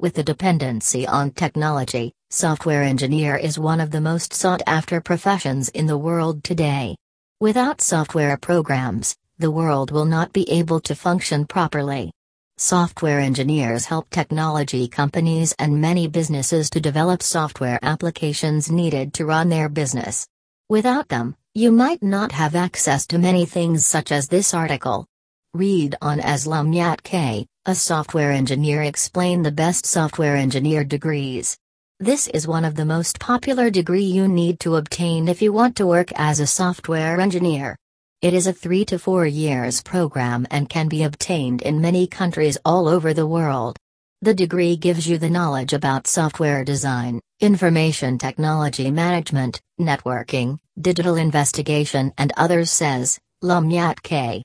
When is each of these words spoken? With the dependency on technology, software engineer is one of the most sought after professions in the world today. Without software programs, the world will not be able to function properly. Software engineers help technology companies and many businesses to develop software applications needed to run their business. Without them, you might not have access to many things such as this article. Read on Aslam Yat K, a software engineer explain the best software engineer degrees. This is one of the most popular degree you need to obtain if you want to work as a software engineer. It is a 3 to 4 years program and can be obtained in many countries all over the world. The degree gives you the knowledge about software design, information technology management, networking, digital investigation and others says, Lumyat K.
With 0.00 0.14
the 0.14 0.22
dependency 0.22 1.08
on 1.08 1.32
technology, 1.32 2.12
software 2.30 2.84
engineer 2.84 3.34
is 3.34 3.58
one 3.58 3.80
of 3.80 3.90
the 3.90 4.00
most 4.00 4.32
sought 4.32 4.62
after 4.64 5.00
professions 5.00 5.70
in 5.70 5.86
the 5.86 5.98
world 5.98 6.44
today. 6.44 6.94
Without 7.40 7.80
software 7.80 8.36
programs, 8.36 9.16
the 9.38 9.50
world 9.50 9.90
will 9.90 10.04
not 10.04 10.32
be 10.32 10.48
able 10.52 10.78
to 10.82 10.94
function 10.94 11.44
properly. 11.46 12.12
Software 12.58 13.18
engineers 13.18 13.86
help 13.86 14.08
technology 14.10 14.86
companies 14.86 15.52
and 15.58 15.80
many 15.80 16.06
businesses 16.06 16.70
to 16.70 16.80
develop 16.80 17.20
software 17.20 17.80
applications 17.82 18.70
needed 18.70 19.12
to 19.14 19.26
run 19.26 19.48
their 19.48 19.68
business. 19.68 20.28
Without 20.68 21.08
them, 21.08 21.34
you 21.56 21.72
might 21.72 22.04
not 22.04 22.30
have 22.30 22.54
access 22.54 23.04
to 23.08 23.18
many 23.18 23.46
things 23.46 23.84
such 23.84 24.12
as 24.12 24.28
this 24.28 24.54
article. 24.54 25.07
Read 25.54 25.96
on 26.02 26.20
Aslam 26.20 26.74
Yat 26.74 27.02
K, 27.02 27.46
a 27.64 27.74
software 27.74 28.32
engineer 28.32 28.82
explain 28.82 29.42
the 29.42 29.50
best 29.50 29.86
software 29.86 30.36
engineer 30.36 30.84
degrees. 30.84 31.56
This 31.98 32.28
is 32.28 32.46
one 32.46 32.66
of 32.66 32.74
the 32.74 32.84
most 32.84 33.18
popular 33.18 33.70
degree 33.70 34.04
you 34.04 34.28
need 34.28 34.60
to 34.60 34.76
obtain 34.76 35.26
if 35.26 35.40
you 35.40 35.50
want 35.54 35.74
to 35.76 35.86
work 35.86 36.12
as 36.16 36.38
a 36.38 36.46
software 36.46 37.18
engineer. 37.18 37.78
It 38.20 38.34
is 38.34 38.46
a 38.46 38.52
3 38.52 38.84
to 38.84 38.98
4 38.98 39.24
years 39.24 39.82
program 39.82 40.46
and 40.50 40.68
can 40.68 40.86
be 40.86 41.04
obtained 41.04 41.62
in 41.62 41.80
many 41.80 42.06
countries 42.06 42.58
all 42.62 42.86
over 42.86 43.14
the 43.14 43.26
world. 43.26 43.78
The 44.20 44.34
degree 44.34 44.76
gives 44.76 45.08
you 45.08 45.16
the 45.16 45.30
knowledge 45.30 45.72
about 45.72 46.06
software 46.06 46.62
design, 46.62 47.22
information 47.40 48.18
technology 48.18 48.90
management, 48.90 49.62
networking, 49.80 50.58
digital 50.78 51.16
investigation 51.16 52.12
and 52.18 52.34
others 52.36 52.70
says, 52.70 53.18
Lumyat 53.42 54.02
K. 54.02 54.44